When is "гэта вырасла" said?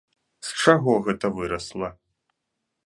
1.09-1.95